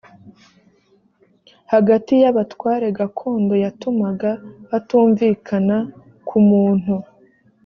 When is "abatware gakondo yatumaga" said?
2.31-4.31